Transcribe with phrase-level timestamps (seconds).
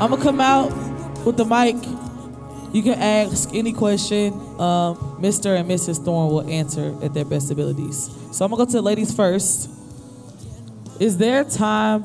[0.00, 0.70] I'm gonna come out
[1.24, 1.76] with the mic.
[2.74, 4.32] You can ask any question.
[4.58, 5.56] Um, Mr.
[5.56, 6.04] and Mrs.
[6.04, 8.10] Thorne will answer at their best abilities.
[8.32, 9.70] So I'm gonna go to the ladies first.
[10.98, 12.02] Is there a time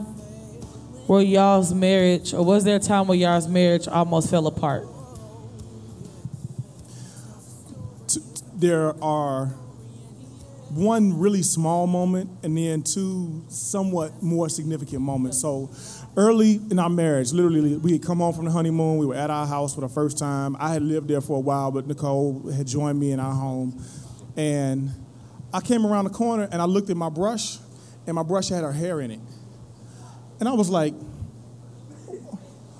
[1.08, 4.88] where y'all's marriage, or was there a time where y'all's marriage almost fell apart?
[8.56, 9.54] There are
[10.72, 15.40] one really small moment and then two somewhat more significant moments.
[15.40, 15.70] So
[16.16, 18.98] early in our marriage, literally, we had come home from the honeymoon.
[18.98, 20.56] We were at our house for the first time.
[20.60, 23.84] I had lived there for a while, but Nicole had joined me in our home.
[24.38, 24.92] And
[25.54, 27.58] I came around the corner and I looked at my brush,
[28.06, 29.20] and my brush had her hair in it.
[30.40, 30.94] And I was like,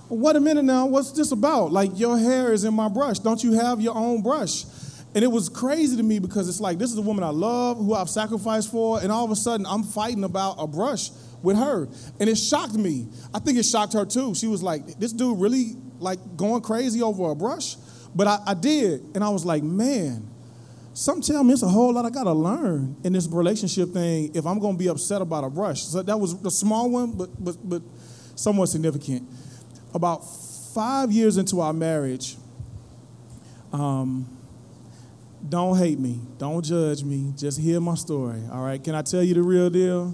[0.08, 1.72] what a minute now, what's this about?
[1.72, 3.20] Like, your hair is in my brush.
[3.20, 4.64] Don't you have your own brush?
[5.16, 7.78] And it was crazy to me because it's like, this is a woman I love,
[7.78, 11.10] who I've sacrificed for, and all of a sudden I'm fighting about a brush
[11.42, 11.88] with her.
[12.20, 13.08] And it shocked me.
[13.34, 14.36] I think it shocked her too.
[14.36, 17.76] She was like, this dude really like going crazy over a brush?
[18.14, 19.04] But I, I did.
[19.16, 20.28] And I was like, man,
[20.94, 24.46] some tell me it's a whole lot I gotta learn in this relationship thing if
[24.46, 25.84] I'm gonna be upset about a brush.
[25.84, 27.82] So that was the small one, but but but
[28.36, 29.28] somewhat significant.
[29.94, 30.20] About
[30.74, 32.38] five years into our marriage,
[33.72, 34.28] um,
[35.48, 36.20] don't hate me.
[36.38, 37.34] Don't judge me.
[37.38, 38.42] Just hear my story.
[38.52, 38.84] All right.
[38.84, 40.14] Can I tell you the real deal?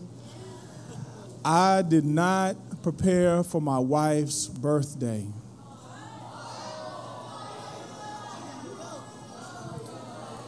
[1.43, 5.25] I did not prepare for my wife's birthday.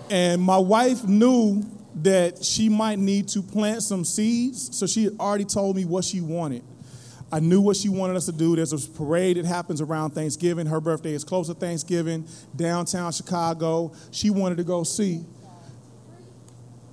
[0.10, 5.20] And my wife knew that she might need to plant some seeds, so she had
[5.20, 6.64] already told me what she wanted.
[7.32, 8.56] I knew what she wanted us to do.
[8.56, 10.66] There's a parade that happens around Thanksgiving.
[10.66, 12.26] Her birthday is close to Thanksgiving,
[12.56, 13.94] downtown Chicago.
[14.12, 15.26] She wanted to go see.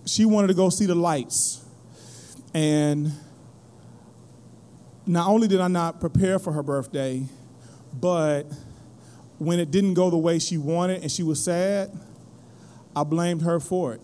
[0.06, 1.64] She wanted to go see the lights.
[2.52, 3.12] And
[5.06, 7.24] not only did I not prepare for her birthday,
[8.00, 8.44] but
[9.38, 11.92] when it didn't go the way she wanted and she was sad,
[12.97, 14.00] I blamed her for it.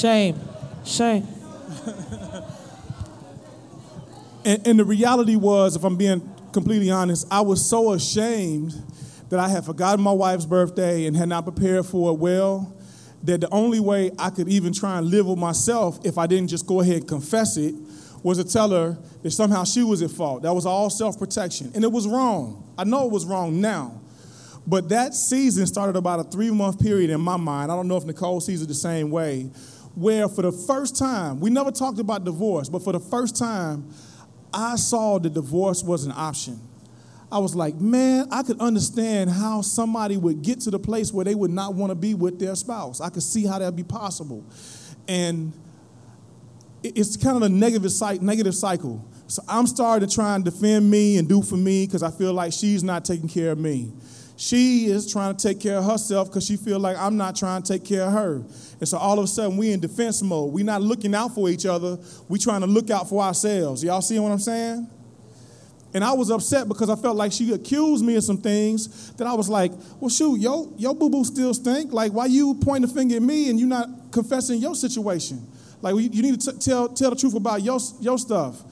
[0.00, 0.40] Shame.
[0.82, 1.28] Shame.
[4.46, 8.72] and, and the reality was, if I'm being completely honest, I was so ashamed
[9.28, 12.74] that I had forgotten my wife's birthday and had not prepared for it well
[13.24, 16.48] that the only way I could even try and live with myself if I didn't
[16.48, 17.74] just go ahead and confess it
[18.22, 20.44] was to tell her that somehow she was at fault.
[20.44, 21.72] That was all self protection.
[21.74, 22.72] And it was wrong.
[22.78, 24.00] I know it was wrong now.
[24.66, 27.70] But that season started about a three month period in my mind.
[27.70, 29.50] I don't know if Nicole sees it the same way,
[29.94, 33.88] where for the first time, we never talked about divorce, but for the first time,
[34.52, 36.60] I saw that divorce was an option.
[37.32, 41.24] I was like, man, I could understand how somebody would get to the place where
[41.24, 43.00] they would not want to be with their spouse.
[43.00, 44.44] I could see how that'd be possible.
[45.06, 45.52] And
[46.82, 49.04] it's kind of a negative, negative cycle.
[49.28, 52.32] So I'm starting to try and defend me and do for me because I feel
[52.32, 53.92] like she's not taking care of me.
[54.40, 57.62] She is trying to take care of herself because she feel like I'm not trying
[57.62, 58.36] to take care of her.
[58.78, 60.54] And so all of a sudden we in defense mode.
[60.54, 61.98] We're not looking out for each other.
[62.26, 63.84] We trying to look out for ourselves.
[63.84, 64.88] Y'all see what I'm saying?
[65.92, 69.26] And I was upset because I felt like she accused me of some things that
[69.26, 71.92] I was like, well, shoot, yo, your boo-boo still stink.
[71.92, 75.46] Like, why you pointing the finger at me and you not confessing your situation?
[75.82, 78.62] Like, you need to t- tell, tell the truth about your, your stuff.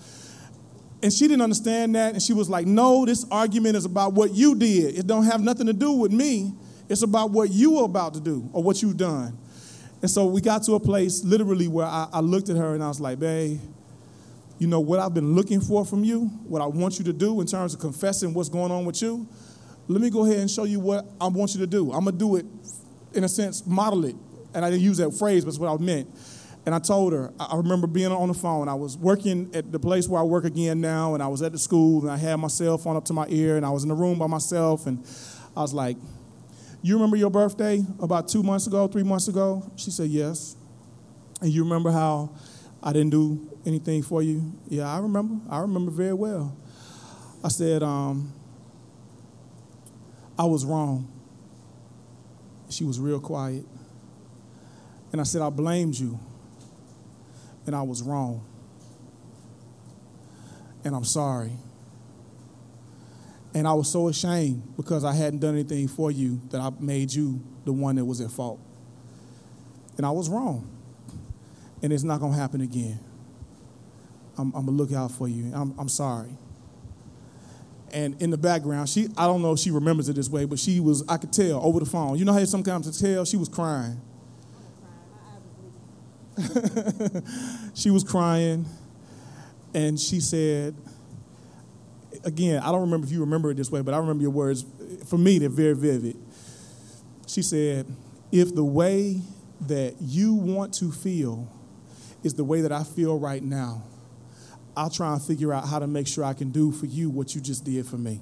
[1.00, 4.34] And she didn't understand that, and she was like, "No, this argument is about what
[4.34, 4.98] you did.
[4.98, 6.52] It don't have nothing to do with me.
[6.88, 9.38] It's about what you were about to do or what you've done."
[10.02, 12.82] And so we got to a place, literally, where I, I looked at her and
[12.82, 13.60] I was like, "Babe,
[14.58, 17.40] you know what I've been looking for from you, what I want you to do
[17.40, 19.26] in terms of confessing what's going on with you.
[19.86, 21.92] Let me go ahead and show you what I want you to do.
[21.92, 22.46] I'm gonna do it,
[23.14, 24.16] in a sense, model it."
[24.52, 26.08] And I didn't use that phrase, but it's what I meant.
[26.68, 28.68] And I told her, I remember being on the phone.
[28.68, 31.52] I was working at the place where I work again now, and I was at
[31.52, 33.84] the school, and I had my cell phone up to my ear, and I was
[33.84, 35.02] in the room by myself, and
[35.56, 35.96] I was like,
[36.82, 39.72] You remember your birthday about two months ago, three months ago?
[39.76, 40.56] She said, Yes.
[41.40, 42.36] And you remember how
[42.82, 44.52] I didn't do anything for you?
[44.68, 45.36] Yeah, I remember.
[45.50, 46.54] I remember very well.
[47.42, 48.30] I said, um,
[50.38, 51.10] I was wrong.
[52.68, 53.64] She was real quiet.
[55.12, 56.20] And I said, I blamed you
[57.68, 58.42] and I was wrong.
[60.84, 61.52] And I'm sorry.
[63.52, 67.12] And I was so ashamed because I hadn't done anything for you that I made
[67.12, 68.58] you the one that was at fault.
[69.98, 70.66] And I was wrong.
[71.82, 72.98] And it's not going to happen again.
[74.38, 75.52] I'm, I'm going to look out for you.
[75.54, 76.38] I'm, I'm sorry.
[77.92, 80.58] And in the background, she, I don't know if she remembers it this way, but
[80.58, 82.16] she was, I could tell over the phone.
[82.16, 83.26] You know how sometimes to tell?
[83.26, 84.00] She was crying.
[87.74, 88.66] she was crying.
[89.74, 90.74] and she said,
[92.24, 94.64] again, I don't remember if you remember it this way, but I remember your words.
[95.06, 96.16] For me, they're very vivid.
[97.26, 97.86] She said,
[98.32, 99.20] if the way
[99.62, 101.48] that you want to feel
[102.22, 103.82] is the way that I feel right now,
[104.76, 107.34] I'll try and figure out how to make sure I can do for you what
[107.34, 108.20] you just did for me.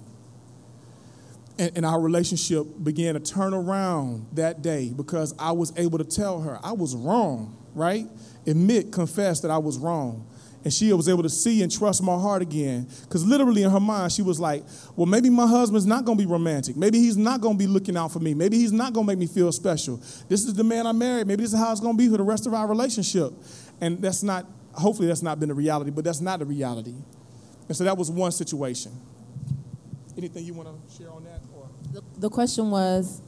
[1.58, 6.04] And, and, our relationship began to turn around that day because I was able to
[6.04, 8.06] tell her I was wrong, right?
[8.46, 10.26] Admit, confess that I was wrong.
[10.64, 12.88] And she was able to see and trust my heart again.
[13.02, 14.64] Because literally in her mind, she was like,
[14.96, 16.76] well, maybe my husband's not going to be romantic.
[16.76, 18.34] Maybe he's not going to be looking out for me.
[18.34, 19.98] Maybe he's not going to make me feel special.
[20.28, 21.28] This is the man I married.
[21.28, 23.32] Maybe this is how it's going to be for the rest of our relationship.
[23.80, 26.94] And that's not, hopefully, that's not been the reality, but that's not the reality.
[27.68, 28.90] And so that was one situation.
[30.18, 31.42] Anything you want to share on that?
[31.54, 31.68] Or?
[31.92, 33.20] The, the question was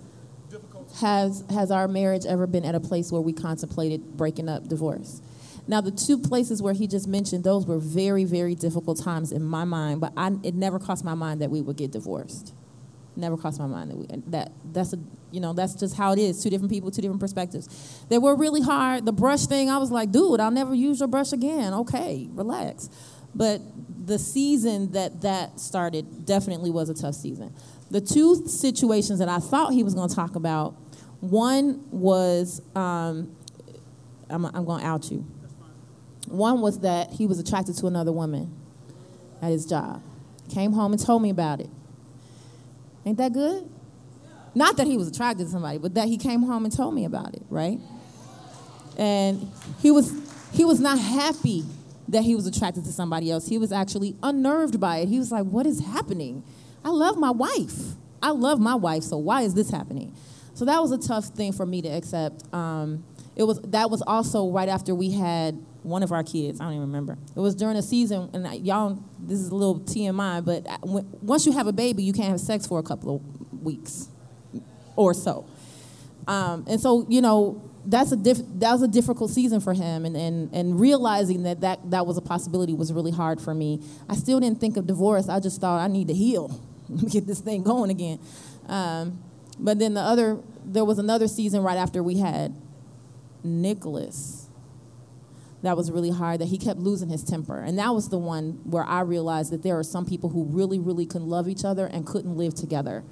[0.96, 5.20] has, has our marriage ever been at a place where we contemplated breaking up, divorce?
[5.67, 9.44] Now, the two places where he just mentioned, those were very, very difficult times in
[9.44, 12.55] my mind, but I, it never crossed my mind that we would get divorced.
[13.17, 14.99] Never crossed my mind that we, that that's a,
[15.31, 16.43] you know, that's just how it is.
[16.43, 18.05] Two different people, two different perspectives.
[18.08, 19.05] They were really hard.
[19.05, 21.75] The brush thing, I was like, dude, I'll never use your brush again.
[21.75, 22.88] Okay, relax.
[23.38, 23.62] But
[24.06, 27.55] the season that that started definitely was a tough season.
[27.90, 30.75] The two situations that I thought he was going to talk about,
[31.20, 33.35] one was, um,
[34.29, 35.26] I'm, I'm going to out you
[36.31, 38.55] one was that he was attracted to another woman
[39.43, 40.02] at his job.
[40.50, 41.70] Came home and told me about it.
[43.05, 43.69] Ain't that good?
[44.55, 47.05] Not that he was attracted to somebody, but that he came home and told me
[47.05, 47.79] about it, right?
[48.96, 49.50] And
[49.81, 50.12] he was
[50.52, 51.64] he was not happy
[52.09, 53.49] that he was attracted to somebody else.
[53.49, 55.09] He was actually unnerved by it.
[55.09, 56.43] He was like, "What is happening?
[56.85, 57.95] I love my wife.
[58.23, 59.05] I love my wife.
[59.05, 60.15] So why is this happening?"
[60.55, 62.53] So that was a tough thing for me to accept.
[62.53, 63.05] Um,
[63.37, 66.61] it was that was also right after we had one of our kids.
[66.61, 67.17] I don't even remember.
[67.37, 70.67] It was during a season, and y'all, this is a little TMI, but
[71.23, 74.09] once you have a baby, you can't have sex for a couple of weeks
[74.97, 75.47] or so.
[76.27, 80.05] Um, and so, you know, that's a diff- that was a difficult season for him,
[80.05, 83.83] and, and, and realizing that, that that was a possibility was really hard for me.
[84.09, 85.29] I still didn't think of divorce.
[85.29, 86.61] I just thought I need to heal,
[87.11, 88.19] get this thing going again.
[88.67, 89.23] Um,
[89.59, 92.55] but then the other, there was another season right after we had
[93.43, 94.49] Nicholas
[95.63, 98.61] that was really hard that he kept losing his temper and that was the one
[98.65, 101.87] where i realized that there are some people who really really couldn't love each other
[101.87, 103.03] and couldn't live together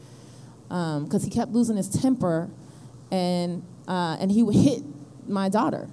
[0.68, 2.48] because um, he kept losing his temper
[3.10, 4.82] and uh, and he would hit
[5.28, 5.88] my daughter.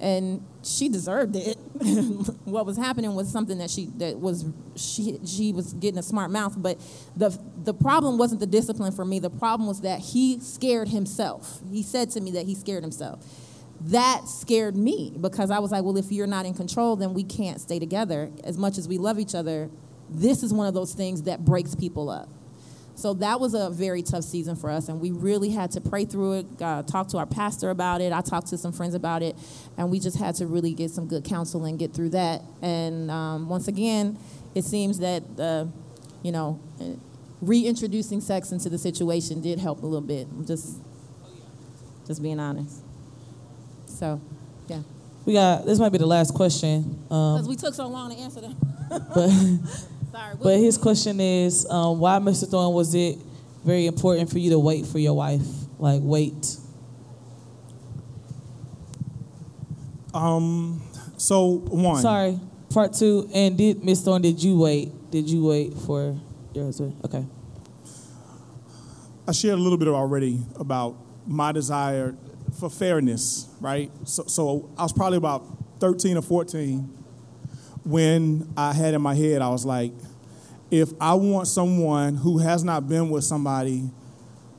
[0.00, 1.56] And she deserved it.
[2.44, 4.44] What was happening was something that she that was
[4.76, 6.78] she she was getting a smart mouth but
[7.16, 9.18] the the problem wasn't the discipline for me.
[9.18, 11.60] The problem was that he scared himself.
[11.70, 13.24] He said to me that he scared himself.
[13.80, 17.24] That scared me because I was like, well, if you're not in control, then we
[17.24, 18.30] can't stay together.
[18.44, 19.68] As much as we love each other,
[20.08, 22.28] this is one of those things that breaks people up.
[22.96, 26.04] So that was a very tough season for us, and we really had to pray
[26.04, 28.12] through it, uh, talk to our pastor about it.
[28.12, 29.36] I talked to some friends about it,
[29.76, 32.42] and we just had to really get some good counsel and get through that.
[32.62, 34.16] And um, once again,
[34.54, 35.66] it seems that, uh,
[36.22, 36.60] you know,
[37.40, 40.28] reintroducing sex into the situation did help a little bit.
[40.30, 40.78] I'm just,
[42.06, 42.80] just being honest.
[43.86, 44.20] So,
[44.68, 44.82] yeah.
[45.26, 46.82] We got this might be the last question.
[47.04, 48.56] Because um, we took so long to answer them.
[48.88, 49.30] but
[50.14, 52.48] Sorry, but his question is, um, why, Mr.
[52.48, 53.18] Thorne, was it
[53.64, 55.44] very important for you to wait for your wife?
[55.80, 56.56] Like wait.
[60.14, 60.80] Um.
[61.16, 62.00] So one.
[62.00, 62.38] Sorry.
[62.72, 63.28] Part two.
[63.34, 64.22] And did Miss Thorne?
[64.22, 65.10] Did you wait?
[65.10, 66.16] Did you wait for
[66.54, 66.96] your husband?
[67.04, 67.26] Okay.
[69.26, 70.94] I shared a little bit already about
[71.26, 72.14] my desire
[72.60, 73.90] for fairness, right?
[74.04, 75.44] So, so I was probably about
[75.80, 77.03] 13 or 14
[77.84, 79.92] when I had in my head, I was like,
[80.70, 83.90] if I want someone who has not been with somebody,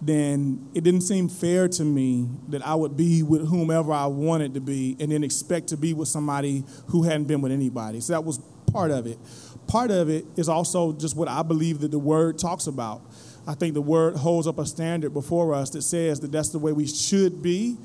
[0.01, 4.53] then it didn't seem fair to me that I would be with whomever I wanted
[4.53, 8.01] to be and then expect to be with somebody who hadn't been with anybody.
[8.01, 8.39] So that was
[8.71, 9.17] part of it.
[9.67, 13.01] Part of it is also just what I believe that the word talks about.
[13.47, 16.59] I think the word holds up a standard before us that says that that's the
[16.59, 17.77] way we should be.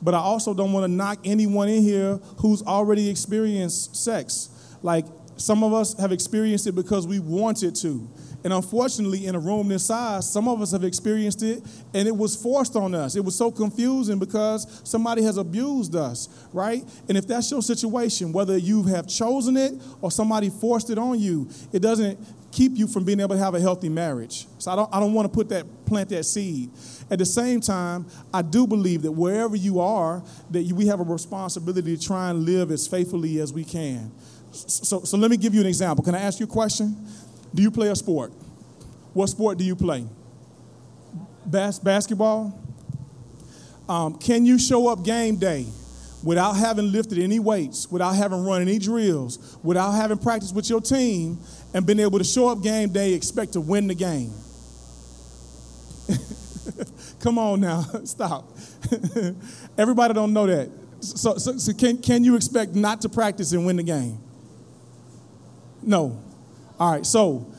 [0.00, 4.50] But I also don't want to knock anyone in here who's already experienced sex.
[4.84, 8.06] Like some of us have experienced it because we wanted to.
[8.44, 11.62] And unfortunately, in a room this size, some of us have experienced it
[11.94, 13.16] and it was forced on us.
[13.16, 16.84] It was so confusing because somebody has abused us, right?
[17.08, 19.72] And if that's your situation, whether you have chosen it
[20.02, 22.18] or somebody forced it on you, it doesn't
[22.52, 24.46] keep you from being able to have a healthy marriage.
[24.58, 26.70] So I don't, I don't want to put that, plant that seed.
[27.10, 31.00] At the same time, I do believe that wherever you are, that you, we have
[31.00, 34.12] a responsibility to try and live as faithfully as we can.
[34.54, 36.04] So, so let me give you an example.
[36.04, 36.96] Can I ask you a question?
[37.54, 38.32] Do you play a sport?
[39.12, 40.06] What sport do you play?
[41.46, 42.60] Bas- basketball?
[43.88, 45.66] Um, can you show up game day
[46.22, 50.80] without having lifted any weights, without having run any drills, without having practiced with your
[50.80, 51.38] team,
[51.74, 54.32] and been able to show up game day, expect to win the game?
[57.20, 58.56] Come on now, stop.
[59.78, 60.70] Everybody don't know that.
[61.00, 64.18] So, so, so can, can you expect not to practice and win the game?
[65.86, 66.20] No.
[66.78, 67.52] All right, so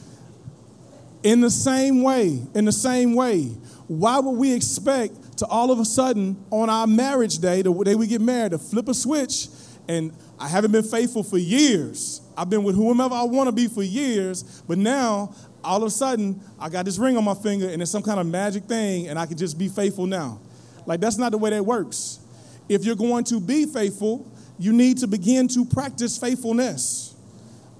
[1.23, 3.45] in the same way, in the same way,
[3.87, 7.95] why would we expect to all of a sudden on our marriage day, the day
[7.95, 9.47] we get married, to flip a switch
[9.87, 12.21] and I haven't been faithful for years.
[12.37, 15.91] I've been with whomever I want to be for years, but now all of a
[15.91, 19.07] sudden I got this ring on my finger and it's some kind of magic thing
[19.07, 20.39] and I can just be faithful now.
[20.85, 22.19] Like that's not the way that works.
[22.67, 27.04] If you're going to be faithful, you need to begin to practice faithfulness.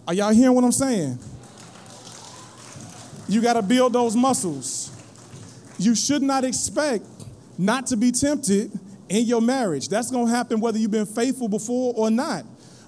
[0.07, 1.19] Are y'all hearing what I'm saying?
[3.27, 4.91] You got to build those muscles.
[5.79, 7.05] You should not expect
[7.57, 8.71] not to be tempted
[9.09, 9.89] in your marriage.
[9.89, 12.45] That's going to happen whether you've been faithful before or not.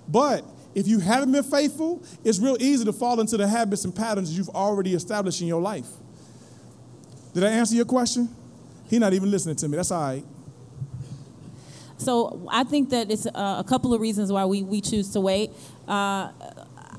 [0.07, 0.45] But
[0.75, 4.37] if you haven't been faithful, it's real easy to fall into the habits and patterns
[4.37, 5.87] you've already established in your life.
[7.33, 8.29] Did I answer your question?
[8.89, 9.75] He's not even listening to me.
[9.75, 10.23] That's all right.
[11.97, 15.19] So I think that it's uh, a couple of reasons why we, we choose to
[15.19, 15.51] wait.
[15.87, 16.31] Uh,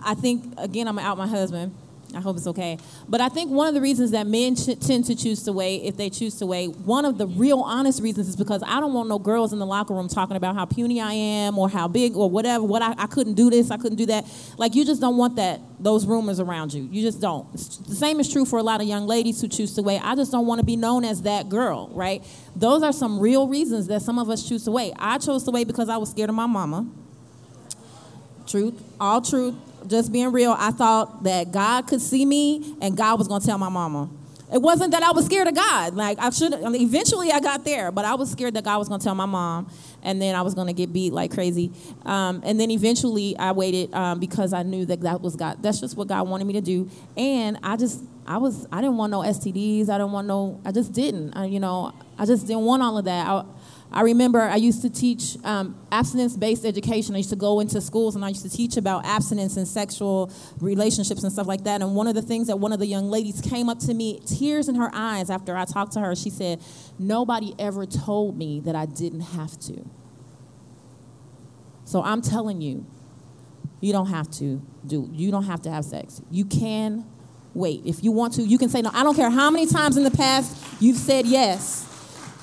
[0.04, 1.74] I think, again, I'm out my husband.
[2.14, 2.78] I hope it's okay.
[3.08, 5.82] But I think one of the reasons that men ch- tend to choose to wait,
[5.82, 8.94] if they choose to wait, one of the real honest reasons is because I don't
[8.94, 11.86] want no girls in the locker room talking about how puny I am or how
[11.86, 14.24] big or whatever, what I, I couldn't do this, I couldn't do that.
[14.56, 16.88] Like, you just don't want that, those rumors around you.
[16.90, 17.46] You just don't.
[17.52, 20.00] It's, the same is true for a lot of young ladies who choose to wait.
[20.02, 22.24] I just don't want to be known as that girl, right?
[22.56, 24.94] Those are some real reasons that some of us choose to wait.
[24.98, 26.86] I chose to wait because I was scared of my mama.
[28.46, 29.54] Truth, all truth
[29.88, 33.46] just being real, I thought that God could see me and God was going to
[33.46, 34.10] tell my mama.
[34.52, 35.94] It wasn't that I was scared of God.
[35.94, 36.54] Like I should.
[36.54, 39.26] Eventually, I got there, but I was scared that God was going to tell my
[39.26, 39.70] mom,
[40.02, 41.70] and then I was going to get beat like crazy.
[42.06, 45.62] Um, and then eventually, I waited um, because I knew that that was God.
[45.62, 46.88] That's just what God wanted me to do.
[47.16, 49.90] And I just, I was, I didn't want no STDs.
[49.90, 50.60] I didn't want no.
[50.64, 51.36] I just didn't.
[51.36, 53.26] I, you know, I just didn't want all of that.
[53.26, 53.44] I,
[53.90, 57.14] I remember I used to teach um, abstinence based education.
[57.14, 60.30] I used to go into schools and I used to teach about abstinence and sexual
[60.60, 61.80] relationships and stuff like that.
[61.80, 64.20] And one of the things that one of the young ladies came up to me,
[64.26, 66.60] tears in her eyes after I talked to her, she said,
[66.98, 69.88] Nobody ever told me that I didn't have to.
[71.84, 72.84] So I'm telling you,
[73.80, 76.20] you don't have to do, you don't have to have sex.
[76.30, 77.06] You can
[77.54, 77.86] wait.
[77.86, 78.90] If you want to, you can say no.
[78.92, 81.87] I don't care how many times in the past you've said yes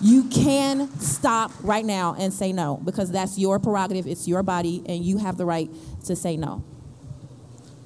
[0.01, 4.83] you can stop right now and say no because that's your prerogative, it's your body,
[4.87, 5.69] and you have the right
[6.05, 6.63] to say no.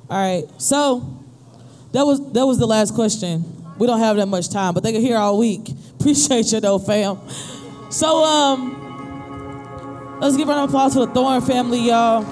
[0.10, 0.46] All right.
[0.58, 1.24] So
[1.92, 3.44] that was that was the last question.
[3.78, 5.70] We don't have that much time, but they can hear all week.
[6.00, 7.20] Appreciate you though, fam.
[7.92, 12.24] So um let's give a round of applause for the Thorne family, y'all.